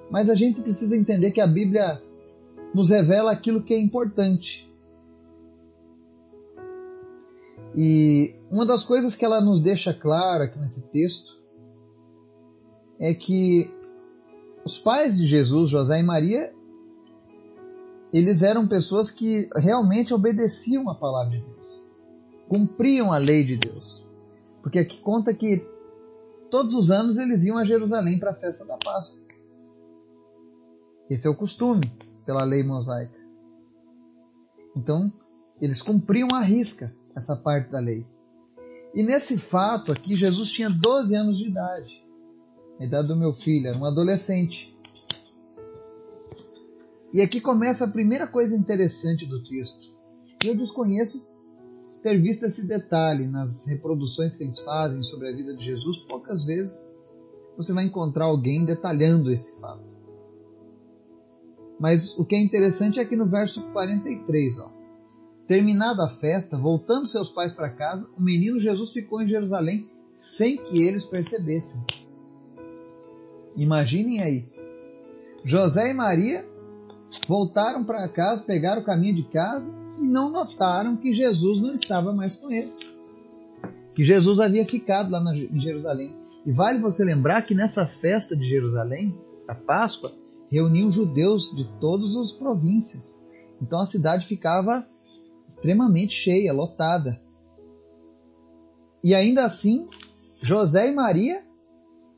Mas 0.09 0.29
a 0.29 0.35
gente 0.35 0.61
precisa 0.61 0.95
entender 0.95 1.31
que 1.31 1.41
a 1.41 1.47
Bíblia 1.47 2.01
nos 2.73 2.89
revela 2.89 3.31
aquilo 3.31 3.63
que 3.63 3.73
é 3.73 3.79
importante. 3.79 4.66
E 7.79 8.33
uma 8.49 8.65
das 8.65 8.83
coisas 8.83 9.15
que 9.15 9.23
ela 9.23 9.39
nos 9.39 9.59
deixa 9.59 9.93
clara 9.93 10.45
aqui 10.45 10.57
nesse 10.57 10.81
texto 10.87 11.37
é 12.99 13.13
que 13.13 13.71
os 14.65 14.79
pais 14.79 15.15
de 15.15 15.27
Jesus, 15.27 15.69
José 15.69 15.99
e 15.99 16.03
Maria, 16.03 16.51
eles 18.11 18.41
eram 18.41 18.67
pessoas 18.67 19.11
que 19.11 19.47
realmente 19.55 20.11
obedeciam 20.11 20.89
a 20.89 20.95
palavra 20.95 21.37
de 21.37 21.45
Deus, 21.45 21.83
cumpriam 22.49 23.13
a 23.13 23.19
lei 23.19 23.43
de 23.43 23.57
Deus. 23.57 24.03
Porque 24.63 24.79
aqui 24.79 24.99
conta 24.99 25.31
que 25.31 25.63
todos 26.49 26.73
os 26.73 26.89
anos 26.89 27.17
eles 27.17 27.45
iam 27.45 27.59
a 27.59 27.63
Jerusalém 27.63 28.17
para 28.17 28.31
a 28.31 28.33
festa 28.33 28.65
da 28.65 28.77
Páscoa. 28.77 29.21
Esse 31.11 31.27
é 31.27 31.29
o 31.29 31.35
costume 31.35 31.95
pela 32.25 32.43
lei 32.43 32.63
mosaica. 32.63 33.19
Então, 34.75 35.13
eles 35.61 35.79
cumpriam 35.79 36.29
à 36.33 36.39
risca 36.39 36.91
essa 37.17 37.35
parte 37.35 37.71
da 37.71 37.79
lei. 37.79 38.05
E 38.93 39.03
nesse 39.03 39.37
fato 39.37 39.91
aqui, 39.91 40.15
Jesus 40.15 40.49
tinha 40.51 40.69
12 40.69 41.15
anos 41.15 41.37
de 41.37 41.47
idade. 41.47 42.05
A 42.79 42.85
idade 42.85 43.07
do 43.07 43.15
meu 43.15 43.33
filho, 43.33 43.67
era 43.67 43.77
um 43.77 43.85
adolescente. 43.85 44.75
E 47.11 47.21
aqui 47.21 47.41
começa 47.41 47.85
a 47.85 47.89
primeira 47.89 48.27
coisa 48.27 48.55
interessante 48.55 49.25
do 49.25 49.43
texto. 49.43 49.87
Eu 50.43 50.55
desconheço 50.55 51.27
ter 52.03 52.19
visto 52.19 52.45
esse 52.45 52.65
detalhe 52.65 53.27
nas 53.27 53.65
reproduções 53.65 54.35
que 54.35 54.43
eles 54.43 54.59
fazem 54.59 55.01
sobre 55.01 55.29
a 55.29 55.35
vida 55.35 55.55
de 55.55 55.65
Jesus, 55.65 55.97
poucas 55.97 56.45
vezes 56.45 56.95
você 57.57 57.73
vai 57.73 57.85
encontrar 57.85 58.25
alguém 58.25 58.63
detalhando 58.63 59.31
esse 59.31 59.59
fato. 59.59 59.83
Mas 61.79 62.15
o 62.17 62.23
que 62.23 62.35
é 62.35 62.39
interessante 62.39 62.99
é 62.99 63.05
que 63.05 63.15
no 63.15 63.25
verso 63.25 63.63
43, 63.71 64.59
ó, 64.59 64.76
terminada 65.47 66.03
a 66.03 66.09
festa, 66.09 66.57
voltando 66.57 67.07
seus 67.07 67.29
pais 67.29 67.53
para 67.53 67.69
casa, 67.69 68.07
o 68.17 68.21
menino 68.21 68.59
Jesus 68.59 68.91
ficou 68.91 69.21
em 69.21 69.27
Jerusalém 69.27 69.89
sem 70.13 70.57
que 70.57 70.81
eles 70.81 71.05
percebessem. 71.05 71.81
Imaginem 73.55 74.21
aí. 74.21 74.45
José 75.43 75.89
e 75.89 75.93
Maria 75.93 76.45
voltaram 77.27 77.83
para 77.83 78.07
casa, 78.09 78.43
pegaram 78.43 78.81
o 78.81 78.85
caminho 78.85 79.15
de 79.15 79.23
casa 79.29 79.73
e 79.97 80.03
não 80.03 80.29
notaram 80.29 80.97
que 80.97 81.13
Jesus 81.13 81.61
não 81.61 81.73
estava 81.73 82.13
mais 82.13 82.35
com 82.35 82.51
eles. 82.51 82.79
Que 83.95 84.03
Jesus 84.03 84.39
havia 84.39 84.65
ficado 84.65 85.09
lá 85.09 85.19
em 85.33 85.59
Jerusalém. 85.59 86.15
E 86.45 86.51
vale 86.51 86.79
você 86.79 87.03
lembrar 87.03 87.41
que 87.43 87.55
nessa 87.55 87.85
festa 87.85 88.35
de 88.35 88.47
Jerusalém, 88.47 89.17
a 89.47 89.55
Páscoa, 89.55 90.13
reuniam 90.51 90.91
judeus 90.91 91.55
de 91.55 91.65
todas 91.79 92.15
as 92.15 92.31
províncias. 92.31 93.25
Então 93.61 93.79
a 93.79 93.85
cidade 93.85 94.27
ficava 94.27 94.87
extremamente 95.47 96.13
cheia, 96.13 96.53
lotada. 96.53 97.21
E 99.03 99.15
ainda 99.15 99.45
assim, 99.45 99.87
José 100.41 100.89
e 100.89 100.91
Maria, 100.95 101.45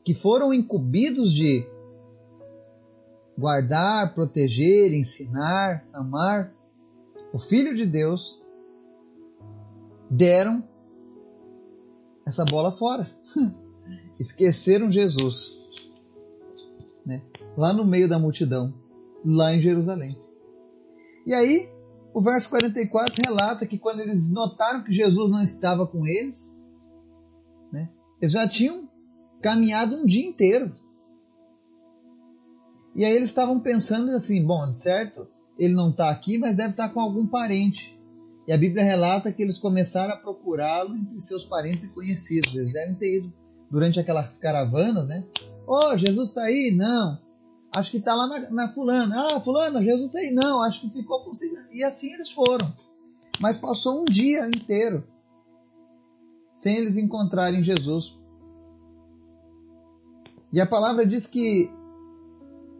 que 0.04 0.14
foram 0.14 0.52
incumbidos 0.52 1.32
de 1.32 1.66
guardar, 3.38 4.14
proteger, 4.14 4.92
ensinar, 4.92 5.86
amar 5.92 6.54
o 7.32 7.38
Filho 7.38 7.74
de 7.74 7.86
Deus, 7.86 8.42
deram 10.10 10.68
essa 12.26 12.44
bola 12.44 12.72
fora. 12.72 13.10
Esqueceram 14.18 14.90
Jesus. 14.90 15.60
Né? 17.06 17.22
Lá 17.56 17.72
no 17.72 17.84
meio 17.84 18.08
da 18.08 18.18
multidão, 18.18 18.74
lá 19.24 19.54
em 19.54 19.60
Jerusalém. 19.60 20.18
E 21.26 21.32
aí, 21.32 21.70
o 22.12 22.20
verso 22.20 22.50
44 22.50 23.22
relata 23.24 23.66
que 23.66 23.78
quando 23.78 24.00
eles 24.00 24.32
notaram 24.32 24.82
que 24.82 24.92
Jesus 24.92 25.30
não 25.30 25.42
estava 25.42 25.86
com 25.86 26.06
eles, 26.06 26.64
né, 27.72 27.88
eles 28.20 28.32
já 28.32 28.48
tinham 28.48 28.88
caminhado 29.40 29.96
um 29.96 30.04
dia 30.04 30.26
inteiro. 30.26 30.74
E 32.94 33.04
aí 33.04 33.12
eles 33.12 33.28
estavam 33.28 33.60
pensando 33.60 34.10
assim: 34.10 34.44
bom, 34.44 34.74
certo, 34.74 35.28
ele 35.58 35.74
não 35.74 35.90
está 35.90 36.10
aqui, 36.10 36.36
mas 36.38 36.56
deve 36.56 36.70
estar 36.70 36.88
tá 36.88 36.94
com 36.94 37.00
algum 37.00 37.26
parente. 37.26 37.98
E 38.48 38.52
a 38.52 38.58
Bíblia 38.58 38.82
relata 38.82 39.30
que 39.30 39.42
eles 39.42 39.58
começaram 39.58 40.14
a 40.14 40.16
procurá-lo 40.16 40.96
entre 40.96 41.20
seus 41.20 41.44
parentes 41.44 41.86
e 41.86 41.92
conhecidos. 41.92 42.52
Eles 42.54 42.72
devem 42.72 42.96
ter 42.96 43.18
ido 43.18 43.32
durante 43.70 44.00
aquelas 44.00 44.38
caravanas, 44.38 45.08
né? 45.08 45.24
Oh, 45.66 45.96
Jesus 45.96 46.30
está 46.30 46.42
aí? 46.42 46.74
Não. 46.76 47.29
Acho 47.74 47.90
que 47.92 47.98
está 47.98 48.14
lá 48.14 48.26
na, 48.26 48.50
na, 48.50 48.68
fulana. 48.68 49.16
Ah, 49.16 49.40
fulana, 49.40 49.82
Jesus 49.82 50.14
aí? 50.16 50.30
Não, 50.32 50.62
acho 50.62 50.80
que 50.80 50.90
ficou 50.90 51.24
com... 51.24 51.30
E 51.72 51.84
assim 51.84 52.12
eles 52.12 52.30
foram. 52.30 52.72
Mas 53.40 53.56
passou 53.56 54.02
um 54.02 54.04
dia 54.04 54.46
inteiro 54.46 55.04
sem 56.54 56.76
eles 56.76 56.98
encontrarem 56.98 57.62
Jesus. 57.62 58.18
E 60.52 60.60
a 60.60 60.66
palavra 60.66 61.06
diz 61.06 61.26
que 61.26 61.70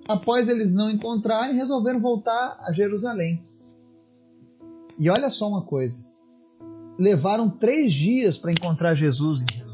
após 0.09 0.49
eles 0.49 0.75
não 0.75 0.91
encontrarem, 0.91 1.55
resolveram 1.55 2.01
voltar 2.01 2.59
a 2.61 2.73
Jerusalém. 2.73 3.47
E 4.99 5.09
olha 5.09 5.31
só 5.31 5.49
uma 5.49 5.63
coisa: 5.63 6.05
levaram 6.99 7.49
três 7.49 7.93
dias 7.93 8.37
para 8.37 8.53
encontrar 8.53 8.95
Jesus 8.95 9.41
em 9.41 9.47
Jerusalém. 9.47 9.70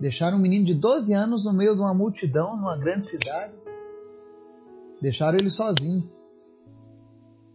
Deixaram 0.00 0.36
um 0.38 0.40
menino 0.40 0.66
de 0.66 0.74
12 0.74 1.12
anos 1.12 1.44
no 1.44 1.52
meio 1.52 1.74
de 1.74 1.80
uma 1.80 1.94
multidão, 1.94 2.56
numa 2.56 2.76
grande 2.76 3.06
cidade. 3.06 3.54
Deixaram 5.00 5.38
ele 5.38 5.50
sozinho. 5.50 6.10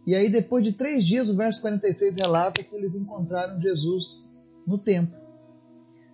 E 0.04 0.14
aí, 0.14 0.28
depois 0.28 0.64
de 0.64 0.72
três 0.72 1.06
dias, 1.06 1.28
o 1.28 1.36
verso 1.36 1.60
46 1.60 2.16
relata 2.16 2.62
que 2.62 2.74
eles 2.74 2.96
encontraram 2.96 3.60
Jesus 3.60 4.28
no 4.66 4.76
templo, 4.76 5.16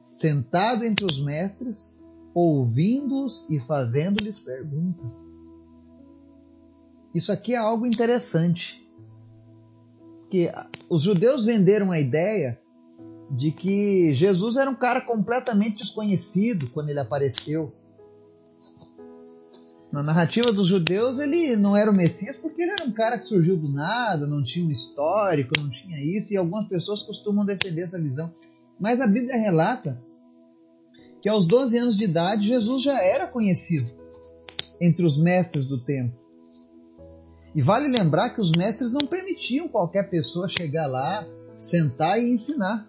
sentado 0.02 0.85
entre 0.85 1.06
os 1.06 1.23
mestres, 1.23 1.90
ouvindo-os 2.35 3.49
e 3.49 3.58
fazendo-lhes 3.61 4.38
perguntas. 4.38 5.16
Isso 7.14 7.32
aqui 7.32 7.54
é 7.54 7.58
algo 7.58 7.87
interessante. 7.87 8.87
Que 10.30 10.52
os 10.90 11.02
judeus 11.02 11.44
venderam 11.44 11.90
a 11.90 11.99
ideia 11.99 12.61
de 13.30 13.52
que 13.52 14.14
Jesus 14.14 14.56
era 14.56 14.70
um 14.70 14.75
cara 14.75 15.00
completamente 15.00 15.78
desconhecido 15.78 16.68
quando 16.70 16.88
ele 16.88 17.00
apareceu. 17.00 17.73
Na 19.92 20.02
narrativa 20.02 20.52
dos 20.52 20.68
judeus, 20.68 21.18
ele 21.18 21.56
não 21.56 21.76
era 21.76 21.90
o 21.90 21.94
Messias 21.94 22.37
porque 22.37 22.62
ele 22.62 22.73
era 22.73 22.85
um 22.85 22.92
cara 22.92 23.18
que 23.18 23.25
surgiu 23.25 23.56
do 23.56 23.68
nada, 23.68 24.26
não 24.26 24.42
tinha 24.42 24.66
um 24.66 24.70
histórico, 24.70 25.52
não 25.58 25.70
tinha 25.70 25.99
isso, 26.18 26.32
e 26.32 26.37
algumas 26.37 26.68
pessoas 26.68 27.02
costumam 27.02 27.44
defender 27.44 27.82
essa 27.82 28.00
visão. 28.00 28.32
Mas 28.78 29.00
a 29.00 29.06
Bíblia 29.06 29.37
relata 29.37 30.02
que 31.20 31.28
aos 31.28 31.47
12 31.47 31.78
anos 31.78 31.97
de 31.97 32.04
idade 32.04 32.47
Jesus 32.47 32.82
já 32.82 33.02
era 33.02 33.26
conhecido 33.26 33.90
entre 34.80 35.04
os 35.04 35.18
mestres 35.18 35.66
do 35.66 35.78
templo. 35.78 36.18
E 37.54 37.62
vale 37.62 37.88
lembrar 37.88 38.30
que 38.30 38.40
os 38.40 38.52
mestres 38.52 38.92
não 38.92 39.06
permitiam 39.06 39.68
qualquer 39.68 40.11
pessoa 40.11 40.49
chegar 40.49 40.87
lá, 40.87 41.26
sentar 41.58 42.20
e 42.20 42.30
ensinar. 42.30 42.88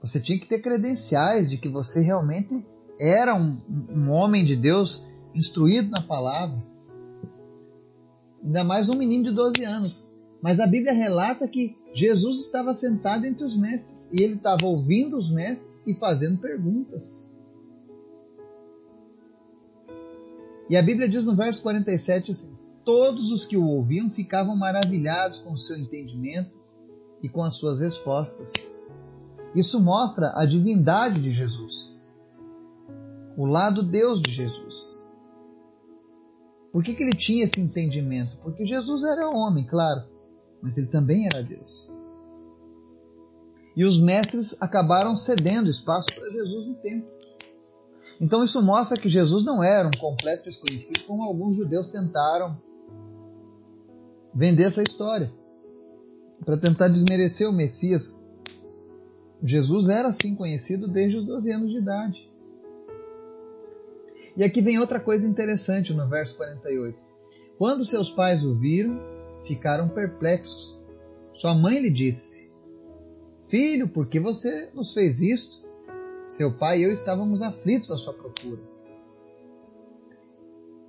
Você 0.00 0.20
tinha 0.20 0.38
que 0.38 0.46
ter 0.46 0.60
credenciais 0.60 1.50
de 1.50 1.58
que 1.58 1.68
você 1.68 2.00
realmente 2.00 2.64
era 3.00 3.34
um, 3.34 3.60
um 3.68 4.10
homem 4.10 4.44
de 4.44 4.56
Deus 4.56 5.04
instruído 5.34 5.90
na 5.90 6.00
palavra. 6.00 6.62
Ainda 8.42 8.64
mais 8.64 8.88
um 8.88 8.94
menino 8.94 9.24
de 9.24 9.32
12 9.32 9.64
anos. 9.64 10.10
Mas 10.40 10.60
a 10.60 10.66
Bíblia 10.66 10.92
relata 10.92 11.48
que 11.48 11.76
Jesus 11.92 12.38
estava 12.38 12.72
sentado 12.72 13.24
entre 13.26 13.44
os 13.44 13.56
mestres 13.56 14.08
e 14.12 14.22
ele 14.22 14.34
estava 14.34 14.66
ouvindo 14.66 15.16
os 15.16 15.30
mestres 15.30 15.82
e 15.86 15.98
fazendo 15.98 16.38
perguntas. 16.38 17.28
E 20.70 20.76
a 20.76 20.82
Bíblia 20.82 21.08
diz 21.08 21.24
no 21.24 21.34
verso 21.34 21.62
47 21.62 22.30
assim: 22.30 22.56
Todos 22.84 23.32
os 23.32 23.46
que 23.46 23.56
o 23.56 23.64
ouviam 23.64 24.10
ficavam 24.10 24.54
maravilhados 24.54 25.40
com 25.40 25.52
o 25.52 25.58
seu 25.58 25.76
entendimento 25.76 26.56
e 27.20 27.28
com 27.28 27.42
as 27.42 27.56
suas 27.56 27.80
respostas. 27.80 28.52
Isso 29.54 29.80
mostra 29.80 30.32
a 30.36 30.44
divindade 30.44 31.20
de 31.20 31.32
Jesus, 31.32 32.00
o 33.36 33.46
lado 33.46 33.82
Deus 33.82 34.20
de 34.20 34.30
Jesus. 34.30 34.98
Por 36.72 36.84
que, 36.84 36.94
que 36.94 37.02
ele 37.02 37.14
tinha 37.14 37.44
esse 37.44 37.60
entendimento? 37.60 38.36
Porque 38.42 38.64
Jesus 38.64 39.02
era 39.02 39.30
homem, 39.30 39.66
claro, 39.66 40.04
mas 40.62 40.76
ele 40.76 40.88
também 40.88 41.26
era 41.26 41.42
Deus. 41.42 41.90
E 43.74 43.84
os 43.84 44.00
mestres 44.00 44.56
acabaram 44.60 45.14
cedendo 45.16 45.70
espaço 45.70 46.08
para 46.14 46.30
Jesus 46.30 46.66
no 46.66 46.74
templo. 46.76 47.08
Então 48.20 48.42
isso 48.42 48.60
mostra 48.62 48.98
que 48.98 49.08
Jesus 49.08 49.44
não 49.44 49.62
era 49.62 49.88
um 49.88 49.98
completo 49.98 50.44
desconhecido, 50.44 51.04
como 51.06 51.22
alguns 51.22 51.56
judeus 51.56 51.88
tentaram 51.88 52.60
vender 54.34 54.64
essa 54.64 54.82
história 54.82 55.32
para 56.44 56.56
tentar 56.56 56.88
desmerecer 56.88 57.48
o 57.48 57.52
Messias. 57.52 58.27
Jesus 59.42 59.88
era 59.88 60.08
assim 60.08 60.34
conhecido 60.34 60.88
desde 60.88 61.18
os 61.18 61.24
12 61.24 61.52
anos 61.52 61.70
de 61.70 61.78
idade. 61.78 62.28
E 64.36 64.44
aqui 64.44 64.60
vem 64.60 64.78
outra 64.78 65.00
coisa 65.00 65.26
interessante 65.26 65.92
no 65.92 66.08
verso 66.08 66.36
48. 66.36 66.98
Quando 67.56 67.84
seus 67.84 68.10
pais 68.10 68.44
o 68.44 68.54
viram, 68.54 69.00
ficaram 69.44 69.88
perplexos. 69.88 70.80
Sua 71.32 71.54
mãe 71.54 71.78
lhe 71.80 71.90
disse: 71.90 72.52
Filho, 73.48 73.88
por 73.88 74.06
que 74.06 74.20
você 74.20 74.70
nos 74.74 74.92
fez 74.92 75.20
isto? 75.20 75.66
Seu 76.26 76.52
pai 76.52 76.80
e 76.80 76.84
eu 76.84 76.92
estávamos 76.92 77.42
aflitos 77.42 77.90
à 77.90 77.96
sua 77.96 78.12
procura. 78.12 78.60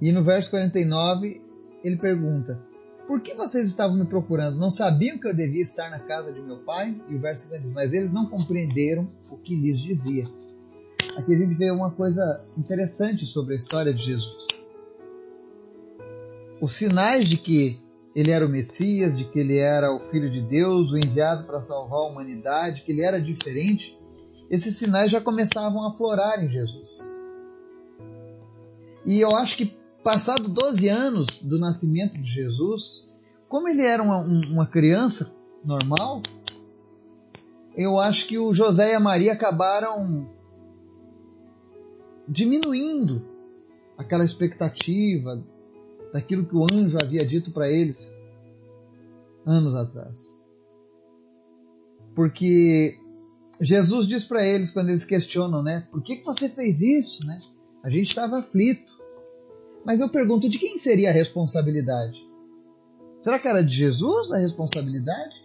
E 0.01 0.11
no 0.11 0.23
verso 0.23 0.51
49, 0.51 1.41
ele 1.83 1.97
pergunta: 1.97 2.68
Por 3.09 3.21
que 3.21 3.33
vocês 3.33 3.67
estavam 3.67 3.97
me 3.97 4.05
procurando? 4.05 4.59
Não 4.59 4.69
sabiam 4.69 5.17
que 5.17 5.27
eu 5.27 5.33
devia 5.33 5.63
estar 5.63 5.89
na 5.89 5.97
casa 5.97 6.31
de 6.31 6.39
meu 6.39 6.57
pai? 6.57 6.95
E 7.09 7.15
o 7.15 7.19
verso 7.19 7.45
50 7.45 7.63
diz: 7.63 7.73
Mas 7.73 7.91
eles 7.91 8.13
não 8.13 8.27
compreenderam 8.27 9.09
o 9.31 9.35
que 9.35 9.55
lhes 9.55 9.79
dizia. 9.79 10.29
Aqui 11.17 11.33
a 11.33 11.37
gente 11.39 11.55
vê 11.55 11.71
uma 11.71 11.89
coisa 11.89 12.21
interessante 12.55 13.25
sobre 13.25 13.55
a 13.55 13.57
história 13.57 13.91
de 13.91 14.03
Jesus. 14.03 14.47
Os 16.61 16.71
sinais 16.73 17.27
de 17.27 17.37
que 17.37 17.79
ele 18.15 18.29
era 18.29 18.45
o 18.45 18.49
Messias, 18.49 19.17
de 19.17 19.23
que 19.23 19.39
ele 19.39 19.57
era 19.57 19.91
o 19.91 20.11
Filho 20.11 20.29
de 20.29 20.43
Deus, 20.43 20.91
o 20.91 20.97
enviado 20.99 21.45
para 21.45 21.63
salvar 21.63 22.01
a 22.01 22.11
humanidade, 22.11 22.83
que 22.83 22.91
ele 22.91 23.01
era 23.01 23.19
diferente, 23.19 23.97
esses 24.51 24.77
sinais 24.77 25.09
já 25.09 25.19
começavam 25.19 25.83
a 25.83 25.95
florar 25.97 26.43
em 26.43 26.47
Jesus. 26.51 26.99
E 29.03 29.19
eu 29.19 29.35
acho 29.35 29.57
que, 29.57 29.78
passado 30.03 30.47
12 30.47 30.87
anos 30.87 31.41
do 31.41 31.59
nascimento 31.59 32.17
de 32.17 32.29
Jesus, 32.29 33.11
como 33.47 33.67
ele 33.67 33.83
era 33.83 34.01
uma, 34.01 34.19
uma 34.19 34.67
criança 34.67 35.33
normal, 35.63 36.21
eu 37.75 37.99
acho 37.99 38.27
que 38.27 38.37
o 38.37 38.53
José 38.53 38.91
e 38.91 38.95
a 38.95 38.99
Maria 38.99 39.33
acabaram 39.33 40.29
diminuindo 42.27 43.25
aquela 43.97 44.23
expectativa 44.23 45.43
daquilo 46.13 46.45
que 46.45 46.55
o 46.55 46.65
anjo 46.71 46.97
havia 47.01 47.25
dito 47.25 47.51
para 47.51 47.69
eles 47.69 48.19
anos 49.45 49.75
atrás. 49.75 50.39
Porque 52.15 52.97
Jesus 53.61 54.07
diz 54.07 54.25
para 54.25 54.45
eles 54.45 54.71
quando 54.71 54.89
eles 54.89 55.05
questionam, 55.05 55.63
né? 55.63 55.87
Por 55.91 56.01
que, 56.01 56.17
que 56.17 56.25
você 56.25 56.49
fez 56.49 56.81
isso, 56.81 57.25
né? 57.25 57.39
A 57.83 57.89
gente 57.89 58.07
estava 58.07 58.39
aflito. 58.39 58.98
Mas 59.85 59.99
eu 60.01 60.09
pergunto, 60.09 60.49
de 60.49 60.59
quem 60.59 60.77
seria 60.77 61.09
a 61.09 61.13
responsabilidade? 61.13 62.17
Será 63.21 63.39
que 63.39 63.47
era 63.47 63.63
de 63.63 63.73
Jesus 63.73 64.31
a 64.31 64.37
responsabilidade? 64.37 65.35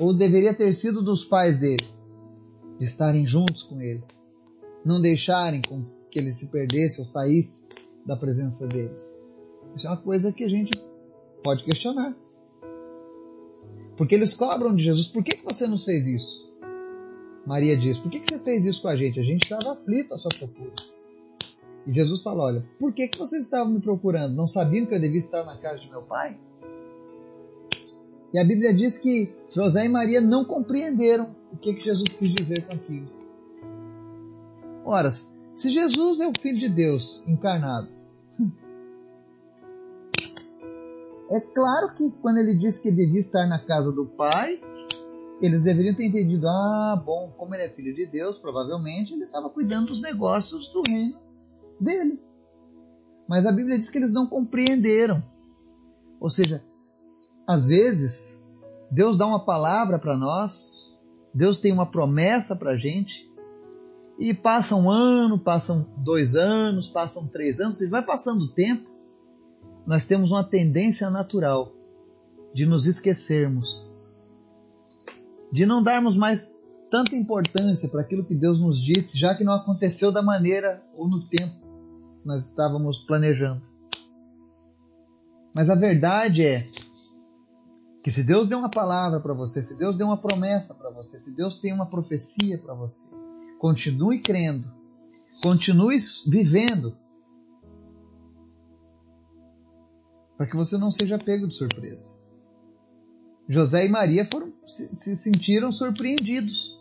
Ou 0.00 0.14
deveria 0.14 0.54
ter 0.54 0.74
sido 0.74 1.02
dos 1.02 1.24
pais 1.24 1.60
dele? 1.60 1.86
De 2.78 2.84
estarem 2.84 3.26
juntos 3.26 3.62
com 3.62 3.80
ele? 3.80 4.02
Não 4.84 5.00
deixarem 5.00 5.62
com 5.62 5.84
que 6.10 6.18
ele 6.18 6.32
se 6.32 6.48
perdesse 6.48 6.98
ou 6.98 7.04
saísse 7.04 7.66
da 8.04 8.16
presença 8.16 8.66
deles? 8.66 9.22
Isso 9.76 9.86
é 9.86 9.90
uma 9.90 9.96
coisa 9.96 10.32
que 10.32 10.44
a 10.44 10.48
gente 10.48 10.72
pode 11.42 11.64
questionar. 11.64 12.16
Porque 13.96 14.14
eles 14.14 14.34
cobram 14.34 14.74
de 14.74 14.82
Jesus: 14.82 15.06
por 15.06 15.22
que, 15.22 15.42
você 15.44 15.66
nos 15.66 15.84
fez 15.84 16.06
isso? 16.06 16.52
Maria 17.46 17.76
diz: 17.76 17.98
por 17.98 18.10
que 18.10 18.20
você 18.24 18.38
fez 18.38 18.64
isso 18.64 18.82
com 18.82 18.88
a 18.88 18.96
gente? 18.96 19.20
A 19.20 19.22
gente 19.22 19.44
estava 19.44 19.72
aflito 19.72 20.14
à 20.14 20.18
sua 20.18 20.30
procura. 20.30 20.72
E 21.86 21.92
Jesus 21.92 22.22
fala: 22.22 22.44
Olha, 22.44 22.64
por 22.78 22.92
que, 22.92 23.08
que 23.08 23.18
vocês 23.18 23.44
estavam 23.44 23.72
me 23.72 23.80
procurando? 23.80 24.34
Não 24.34 24.46
sabiam 24.46 24.86
que 24.86 24.94
eu 24.94 25.00
devia 25.00 25.18
estar 25.18 25.44
na 25.44 25.56
casa 25.56 25.78
de 25.78 25.90
meu 25.90 26.02
pai? 26.02 26.38
E 28.32 28.38
a 28.38 28.44
Bíblia 28.44 28.74
diz 28.74 28.98
que 28.98 29.34
José 29.50 29.84
e 29.84 29.88
Maria 29.88 30.20
não 30.20 30.44
compreenderam 30.44 31.34
o 31.52 31.56
que, 31.56 31.74
que 31.74 31.84
Jesus 31.84 32.12
quis 32.14 32.32
dizer 32.32 32.66
com 32.66 32.74
aquilo. 32.74 33.06
Ora, 34.84 35.10
se 35.10 35.70
Jesus 35.70 36.20
é 36.20 36.26
o 36.26 36.32
Filho 36.40 36.58
de 36.58 36.68
Deus 36.68 37.22
encarnado, 37.26 37.88
é 41.30 41.40
claro 41.40 41.94
que 41.94 42.10
quando 42.22 42.38
ele 42.38 42.54
disse 42.54 42.82
que 42.82 42.90
devia 42.90 43.20
estar 43.20 43.46
na 43.46 43.58
casa 43.58 43.92
do 43.92 44.06
Pai, 44.06 44.60
eles 45.42 45.62
deveriam 45.64 45.94
ter 45.94 46.06
entendido: 46.06 46.48
ah, 46.48 47.02
bom, 47.04 47.32
como 47.36 47.54
ele 47.54 47.64
é 47.64 47.68
filho 47.68 47.92
de 47.92 48.06
Deus, 48.06 48.38
provavelmente 48.38 49.12
ele 49.12 49.24
estava 49.24 49.50
cuidando 49.50 49.88
dos 49.88 50.00
negócios 50.00 50.68
do 50.68 50.82
reino 50.86 51.31
dele. 51.80 52.20
Mas 53.28 53.46
a 53.46 53.52
Bíblia 53.52 53.78
diz 53.78 53.88
que 53.88 53.98
eles 53.98 54.12
não 54.12 54.26
compreenderam. 54.26 55.22
Ou 56.20 56.28
seja, 56.28 56.62
às 57.46 57.66
vezes, 57.66 58.42
Deus 58.90 59.16
dá 59.16 59.26
uma 59.26 59.44
palavra 59.44 59.98
para 59.98 60.16
nós, 60.16 61.00
Deus 61.34 61.58
tem 61.58 61.72
uma 61.72 61.86
promessa 61.86 62.54
para 62.54 62.72
a 62.72 62.76
gente, 62.76 63.28
e 64.18 64.32
passa 64.34 64.76
um 64.76 64.90
ano, 64.90 65.38
passam 65.38 65.86
dois 65.96 66.36
anos, 66.36 66.88
passam 66.88 67.26
três 67.26 67.60
anos, 67.60 67.80
e 67.80 67.88
vai 67.88 68.04
passando 68.04 68.44
o 68.44 68.52
tempo, 68.52 68.88
nós 69.86 70.04
temos 70.04 70.30
uma 70.30 70.44
tendência 70.44 71.10
natural 71.10 71.72
de 72.54 72.66
nos 72.66 72.86
esquecermos, 72.86 73.90
de 75.50 75.66
não 75.66 75.82
darmos 75.82 76.16
mais 76.16 76.54
tanta 76.90 77.16
importância 77.16 77.88
para 77.88 78.02
aquilo 78.02 78.24
que 78.24 78.34
Deus 78.34 78.60
nos 78.60 78.80
disse, 78.80 79.18
já 79.18 79.34
que 79.34 79.42
não 79.42 79.54
aconteceu 79.54 80.12
da 80.12 80.22
maneira 80.22 80.84
ou 80.94 81.08
no 81.08 81.26
tempo 81.26 81.61
nós 82.24 82.46
estávamos 82.46 83.00
planejando. 83.00 83.62
Mas 85.54 85.68
a 85.68 85.74
verdade 85.74 86.44
é 86.44 86.68
que 88.02 88.10
se 88.10 88.24
Deus 88.24 88.48
deu 88.48 88.58
uma 88.58 88.70
palavra 88.70 89.20
para 89.20 89.34
você, 89.34 89.62
se 89.62 89.76
Deus 89.76 89.96
deu 89.96 90.06
uma 90.06 90.16
promessa 90.16 90.74
para 90.74 90.90
você, 90.90 91.20
se 91.20 91.30
Deus 91.30 91.60
tem 91.60 91.72
uma 91.72 91.86
profecia 91.86 92.58
para 92.58 92.74
você, 92.74 93.08
continue 93.58 94.20
crendo, 94.20 94.68
continue 95.42 95.98
vivendo, 96.26 96.96
para 100.36 100.46
que 100.46 100.56
você 100.56 100.76
não 100.76 100.90
seja 100.90 101.18
pego 101.18 101.46
de 101.46 101.54
surpresa. 101.54 102.16
José 103.48 103.86
e 103.86 103.88
Maria 103.88 104.24
foram, 104.24 104.52
se, 104.66 104.94
se 104.94 105.14
sentiram 105.14 105.70
surpreendidos. 105.70 106.80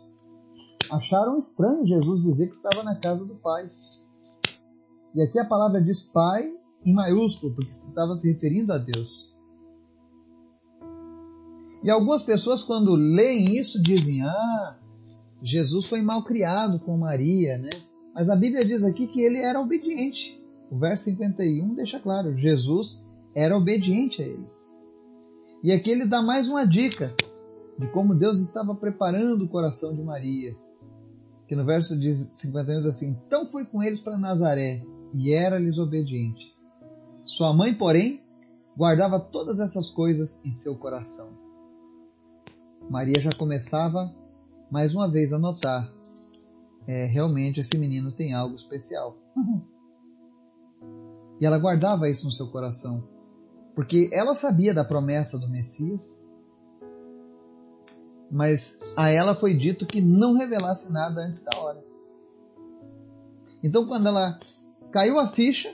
Acharam 0.90 1.38
estranho 1.38 1.86
Jesus 1.86 2.22
dizer 2.24 2.48
que 2.48 2.56
estava 2.56 2.84
na 2.84 2.96
casa 2.96 3.24
do 3.26 3.36
Pai. 3.36 3.70
E 5.14 5.22
aqui 5.22 5.38
a 5.40 5.46
palavra 5.46 5.82
diz 5.82 6.02
Pai 6.02 6.54
em 6.86 6.94
maiúsculo, 6.94 7.54
porque 7.54 7.72
se 7.72 7.90
estava 7.90 8.16
se 8.16 8.32
referindo 8.32 8.72
a 8.72 8.78
Deus. 8.78 9.32
E 11.84 11.90
algumas 11.90 12.24
pessoas, 12.24 12.64
quando 12.64 12.96
leem 12.96 13.58
isso, 13.58 13.82
dizem: 13.82 14.22
Ah, 14.24 14.78
Jesus 15.42 15.86
foi 15.86 16.02
mal 16.02 16.24
criado 16.24 16.80
com 16.80 16.98
Maria, 16.98 17.58
né? 17.58 17.72
Mas 18.14 18.30
a 18.30 18.36
Bíblia 18.36 18.66
diz 18.66 18.84
aqui 18.84 19.08
que 19.08 19.22
ele 19.22 19.40
era 19.40 19.60
obediente. 19.60 20.42
O 20.70 20.78
verso 20.78 21.06
51 21.06 21.74
deixa 21.74 22.00
claro: 22.00 22.38
Jesus 22.38 23.04
era 23.36 23.58
obediente 23.58 24.22
a 24.22 24.26
eles. 24.26 24.70
E 25.64 25.72
aqui 25.72 25.92
ele 25.92 26.06
dá 26.06 26.22
mais 26.22 26.48
uma 26.48 26.66
dica 26.66 27.14
de 27.78 27.88
como 27.88 28.16
Deus 28.16 28.40
estava 28.40 28.74
preparando 28.76 29.44
o 29.44 29.50
coração 29.50 29.94
de 29.94 30.02
Maria. 30.02 30.56
Que 31.48 31.56
no 31.56 31.66
verso 31.66 31.96
51 32.00 32.80
diz 32.80 32.86
assim: 32.86 33.18
Então 33.26 33.46
foi 33.46 33.66
com 33.66 33.84
eles 33.84 34.00
para 34.00 34.18
Nazaré 34.18 34.82
e 35.14 35.34
era-lhes 35.34 35.78
obediente. 35.78 36.56
Sua 37.24 37.54
mãe, 37.54 37.74
porém, 37.74 38.24
guardava 38.76 39.20
todas 39.20 39.60
essas 39.60 39.90
coisas 39.90 40.44
em 40.46 40.52
seu 40.52 40.76
coração. 40.76 41.30
Maria 42.90 43.20
já 43.20 43.32
começava 43.32 44.14
mais 44.72 44.96
uma 44.96 45.08
vez 45.08 45.34
a 45.34 45.40
notar: 45.40 45.92
é, 46.88 47.06
realmente 47.06 47.60
esse 47.60 47.78
menino 47.78 48.12
tem 48.12 48.34
algo 48.34 48.56
especial. 48.56 49.18
e 51.40 51.46
ela 51.46 51.60
guardava 51.60 52.10
isso 52.10 52.26
no 52.26 52.32
seu 52.32 52.48
coração, 52.48 53.08
porque 53.76 54.10
ela 54.12 54.36
sabia 54.36 54.74
da 54.74 54.84
promessa 54.84 55.38
do 55.38 55.50
Messias, 55.50 56.28
mas 58.32 58.80
a 58.96 59.10
ela 59.10 59.36
foi 59.36 59.56
dito 59.56 59.86
que 59.86 60.02
não 60.02 60.34
revelasse 60.34 60.92
nada 60.92 61.22
antes 61.22 61.44
da 61.44 61.60
hora. 61.60 61.84
Então, 63.64 63.86
quando 63.86 64.08
ela 64.08 64.40
caiu 64.92 65.20
a 65.20 65.28
ficha 65.28 65.74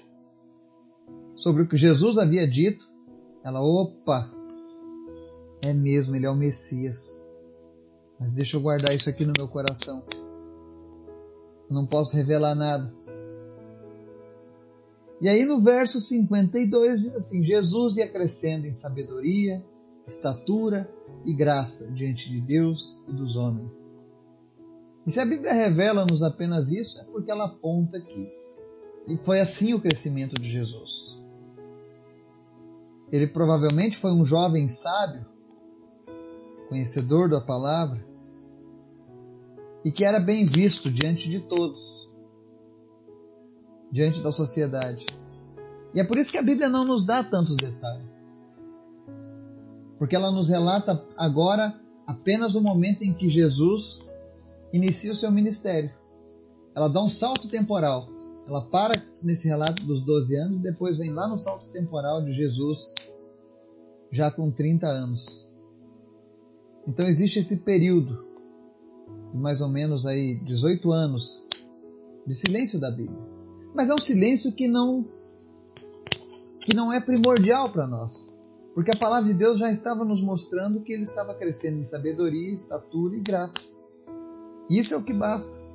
sobre 1.36 1.64
o 1.64 1.68
que 1.68 1.76
Jesus 1.76 2.18
havia 2.18 2.48
dito, 2.48 2.90
ela, 3.44 3.62
opa, 3.62 4.32
é 5.62 5.74
mesmo, 5.74 6.16
ele 6.16 6.26
é 6.26 6.30
o 6.30 6.36
Messias. 6.36 7.24
Mas 8.20 8.34
deixa 8.34 8.58
eu 8.58 8.62
guardar 8.62 8.96
isso 8.96 9.10
aqui 9.10 9.26
no 9.26 9.34
meu 9.38 9.48
coração. 9.48 10.04
Não 11.70 11.86
posso 11.86 12.16
revelar 12.16 12.56
nada. 12.56 12.94
E 15.20 15.28
aí 15.28 15.46
no 15.46 15.60
verso 15.60 16.00
52 16.00 17.02
diz 17.02 17.16
assim: 17.16 17.44
Jesus 17.44 17.98
ia 17.98 18.08
crescendo 18.08 18.68
em 18.68 18.74
sabedoria, 18.74 19.64
estatura 20.08 20.90
e 21.26 21.34
graça 21.34 21.92
diante 21.92 22.30
de 22.30 22.40
Deus 22.40 23.02
e 23.08 23.14
dos 23.14 23.36
homens. 23.36 23.96
E 25.06 25.12
se 25.12 25.20
a 25.20 25.26
Bíblia 25.26 25.54
revela-nos 25.54 26.22
apenas 26.22 26.72
isso, 26.72 27.00
é 27.00 27.04
porque 27.06 27.32
ela 27.32 27.46
aponta 27.46 27.98
aqui. 27.98 28.30
E 29.08 29.18
foi 29.18 29.40
assim 29.40 29.74
o 29.74 29.80
crescimento 29.80 30.40
de 30.40 30.50
Jesus. 30.50 31.18
Ele 33.12 33.28
provavelmente 33.28 33.98
foi 33.98 34.12
um 34.12 34.26
jovem 34.26 34.68
sábio 34.68 35.26
conhecedor 36.68 37.30
da 37.30 37.40
palavra, 37.40 38.06
e 39.84 39.92
que 39.92 40.04
era 40.04 40.20
bem 40.20 40.46
visto 40.46 40.92
diante 40.92 41.30
de 41.30 41.40
todos, 41.40 42.10
diante 43.92 44.22
da 44.22 44.32
sociedade. 44.32 45.06
E 45.94 46.02
é 46.02 46.04
por 46.04 46.18
isso 46.18 46.32
que 46.32 46.38
a 46.38 46.44
Bíblia 46.44 46.68
não 46.68 46.84
nos 46.84 47.06
dá 47.06 47.24
tantos 47.24 47.56
detalhes. 47.56 48.18
Porque 49.98 50.16
ela 50.16 50.30
nos 50.30 50.50
relata 50.50 51.04
agora 51.18 51.80
apenas 52.06 52.54
o 52.56 52.62
momento 52.62 53.04
em 53.04 53.14
que 53.14 53.30
Jesus 53.30 54.06
inicia 54.74 55.12
o 55.12 55.16
seu 55.16 55.32
ministério. 55.32 55.92
Ela 56.76 56.90
dá 56.90 57.02
um 57.02 57.10
salto 57.10 57.48
temporal. 57.48 58.10
Ela 58.48 58.62
para 58.62 58.94
nesse 59.22 59.48
relato 59.48 59.86
dos 59.86 60.02
12 60.02 60.36
anos 60.38 60.60
e 60.60 60.64
depois 60.64 60.98
vem 60.98 61.12
lá 61.12 61.28
no 61.28 61.38
salto 61.38 61.68
temporal 61.68 62.24
de 62.24 62.34
Jesus 62.34 62.94
já 64.10 64.32
com 64.32 64.50
30 64.50 64.88
anos. 64.88 65.50
Então 66.88 67.06
existe 67.06 67.40
esse 67.40 67.58
período 67.58 68.26
de 69.34 69.38
mais 69.38 69.60
ou 69.60 69.68
menos 69.68 70.06
aí 70.06 70.40
18 70.46 70.92
anos 70.92 71.46
de 72.26 72.34
silêncio 72.34 72.80
da 72.80 72.90
Bíblia. 72.90 73.20
Mas 73.76 73.90
é 73.90 73.94
um 73.94 74.00
silêncio 74.00 74.54
que 74.54 74.68
não 74.68 75.06
que 76.62 76.76
não 76.76 76.92
é 76.92 77.00
primordial 77.00 77.72
para 77.72 77.88
nós, 77.88 78.38
porque 78.74 78.92
a 78.92 78.98
palavra 78.98 79.32
de 79.32 79.38
Deus 79.38 79.58
já 79.58 79.72
estava 79.72 80.04
nos 80.04 80.22
mostrando 80.22 80.82
que 80.82 80.92
ele 80.92 81.04
estava 81.04 81.34
crescendo 81.34 81.80
em 81.80 81.86
sabedoria, 81.86 82.54
estatura 82.54 83.16
e 83.16 83.22
graça. 83.22 83.78
Isso 84.70 84.94
é 84.94 84.98
o 84.98 85.04
que 85.04 85.14
basta. 85.14 85.67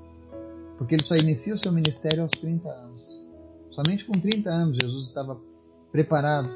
Porque 0.82 0.96
ele 0.96 1.04
só 1.04 1.14
inicia 1.14 1.54
o 1.54 1.56
seu 1.56 1.70
ministério 1.70 2.24
aos 2.24 2.32
30 2.32 2.68
anos. 2.68 3.24
Somente 3.70 4.04
com 4.04 4.14
30 4.14 4.50
anos 4.50 4.76
Jesus 4.76 5.04
estava 5.04 5.40
preparado, 5.92 6.50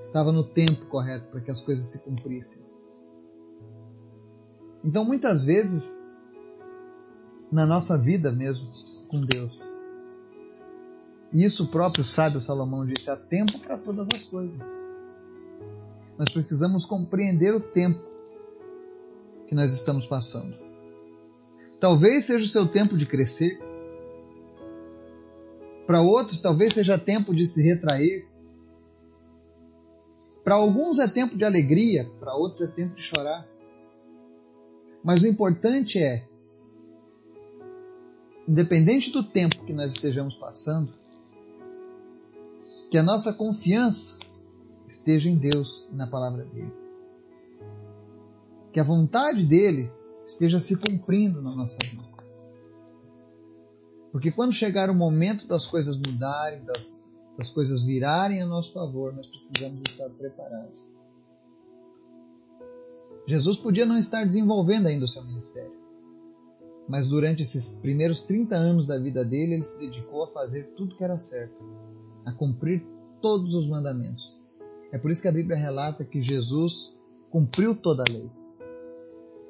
estava 0.00 0.30
no 0.30 0.44
tempo 0.44 0.86
correto 0.86 1.26
para 1.26 1.40
que 1.40 1.50
as 1.50 1.60
coisas 1.60 1.88
se 1.88 1.98
cumprissem. 2.04 2.62
Então, 4.84 5.04
muitas 5.04 5.44
vezes, 5.44 6.06
na 7.50 7.66
nossa 7.66 7.98
vida 7.98 8.30
mesmo 8.30 8.70
com 9.08 9.22
Deus, 9.22 9.60
e 11.32 11.44
isso 11.44 11.64
o 11.64 11.66
próprio 11.66 12.04
sábio 12.04 12.40
Salomão 12.40 12.86
disse: 12.86 13.10
há 13.10 13.16
tempo 13.16 13.58
para 13.58 13.76
todas 13.76 14.06
as 14.14 14.22
coisas. 14.22 14.64
Nós 16.16 16.28
precisamos 16.30 16.84
compreender 16.84 17.52
o 17.56 17.60
tempo 17.60 18.04
que 19.48 19.54
nós 19.56 19.74
estamos 19.74 20.06
passando. 20.06 20.69
Talvez 21.80 22.26
seja 22.26 22.44
o 22.44 22.48
seu 22.48 22.68
tempo 22.68 22.96
de 22.96 23.06
crescer. 23.06 23.58
Para 25.86 26.02
outros, 26.02 26.40
talvez 26.40 26.74
seja 26.74 26.98
tempo 26.98 27.34
de 27.34 27.46
se 27.46 27.62
retrair. 27.62 28.28
Para 30.44 30.56
alguns 30.56 30.98
é 30.98 31.08
tempo 31.08 31.36
de 31.36 31.44
alegria, 31.44 32.08
para 32.20 32.34
outros 32.34 32.60
é 32.60 32.66
tempo 32.66 32.94
de 32.94 33.02
chorar. 33.02 33.48
Mas 35.02 35.22
o 35.22 35.26
importante 35.26 35.98
é, 35.98 36.28
independente 38.46 39.10
do 39.10 39.22
tempo 39.22 39.64
que 39.64 39.72
nós 39.72 39.94
estejamos 39.94 40.36
passando, 40.36 40.92
que 42.90 42.98
a 42.98 43.02
nossa 43.02 43.32
confiança 43.32 44.18
esteja 44.86 45.30
em 45.30 45.36
Deus 45.36 45.86
e 45.90 45.96
na 45.96 46.06
palavra 46.06 46.44
dele. 46.44 46.74
Que 48.72 48.80
a 48.80 48.84
vontade 48.84 49.44
dele 49.44 49.90
esteja 50.30 50.58
se 50.58 50.76
cumprindo 50.76 51.42
na 51.42 51.54
nossa 51.54 51.78
vida. 51.84 52.02
Porque 54.12 54.32
quando 54.32 54.52
chegar 54.52 54.90
o 54.90 54.94
momento 54.94 55.46
das 55.46 55.66
coisas 55.66 55.96
mudarem, 55.96 56.64
das, 56.64 56.94
das 57.36 57.50
coisas 57.50 57.84
virarem 57.84 58.42
a 58.42 58.46
nosso 58.46 58.72
favor, 58.72 59.12
nós 59.12 59.28
precisamos 59.28 59.82
estar 59.88 60.08
preparados. 60.10 60.90
Jesus 63.26 63.58
podia 63.58 63.86
não 63.86 63.96
estar 63.96 64.24
desenvolvendo 64.24 64.86
ainda 64.86 65.04
o 65.04 65.08
seu 65.08 65.22
ministério, 65.24 65.78
mas 66.88 67.08
durante 67.08 67.42
esses 67.42 67.78
primeiros 67.78 68.22
30 68.22 68.56
anos 68.56 68.86
da 68.88 68.98
vida 68.98 69.24
dele, 69.24 69.54
ele 69.54 69.62
se 69.62 69.78
dedicou 69.78 70.24
a 70.24 70.28
fazer 70.28 70.72
tudo 70.76 70.96
que 70.96 71.04
era 71.04 71.20
certo, 71.20 71.54
a 72.24 72.32
cumprir 72.32 72.84
todos 73.20 73.54
os 73.54 73.68
mandamentos. 73.68 74.40
É 74.90 74.98
por 74.98 75.10
isso 75.10 75.22
que 75.22 75.28
a 75.28 75.32
Bíblia 75.32 75.56
relata 75.56 76.04
que 76.04 76.20
Jesus 76.20 76.96
cumpriu 77.30 77.76
toda 77.76 78.02
a 78.02 78.12
lei. 78.12 78.39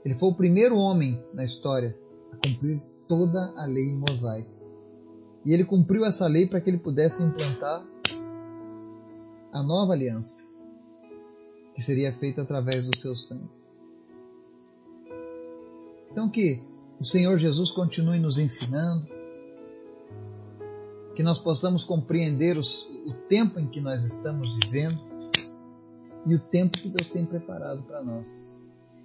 Ele 0.04 0.14
foi 0.14 0.30
o 0.30 0.34
primeiro 0.34 0.76
homem 0.76 1.22
na 1.32 1.44
história 1.44 1.96
a 2.32 2.36
cumprir 2.36 2.80
toda 3.06 3.52
a 3.56 3.66
lei 3.66 3.92
mosaica. 3.94 4.50
E 5.44 5.52
ele 5.52 5.64
cumpriu 5.64 6.04
essa 6.04 6.26
lei 6.26 6.46
para 6.46 6.60
que 6.60 6.70
ele 6.70 6.78
pudesse 6.78 7.22
implantar 7.22 7.86
a 9.52 9.62
nova 9.62 9.92
aliança, 9.92 10.48
que 11.74 11.82
seria 11.82 12.12
feita 12.12 12.42
através 12.42 12.86
do 12.86 12.96
seu 12.96 13.16
sangue. 13.16 13.50
Então 16.10 16.28
que 16.28 16.62
o 16.98 17.04
Senhor 17.04 17.38
Jesus 17.38 17.70
continue 17.70 18.18
nos 18.18 18.38
ensinando, 18.38 19.06
que 21.14 21.22
nós 21.22 21.38
possamos 21.38 21.82
compreender 21.82 22.56
os, 22.56 22.84
o 23.06 23.12
tempo 23.28 23.58
em 23.58 23.66
que 23.66 23.80
nós 23.80 24.04
estamos 24.04 24.54
vivendo 24.54 25.00
e 26.26 26.34
o 26.34 26.38
tempo 26.38 26.78
que 26.78 26.88
Deus 26.88 27.08
tem 27.10 27.24
preparado 27.24 27.82
para 27.82 28.02
nós. 28.02 28.59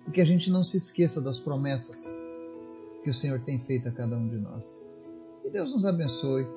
E 0.07 0.11
que 0.11 0.21
a 0.21 0.25
gente 0.25 0.49
não 0.49 0.63
se 0.63 0.77
esqueça 0.77 1.21
das 1.21 1.39
promessas 1.39 2.19
que 3.03 3.09
o 3.09 3.13
Senhor 3.13 3.39
tem 3.41 3.59
feito 3.59 3.87
a 3.87 3.91
cada 3.91 4.17
um 4.17 4.27
de 4.27 4.37
nós. 4.37 4.65
Que 5.41 5.49
Deus 5.49 5.73
nos 5.73 5.85
abençoe. 5.85 6.47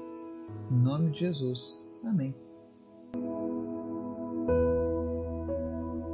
Em 0.70 0.76
nome 0.76 1.10
de 1.10 1.20
Jesus. 1.20 1.78
Amém. 2.02 2.34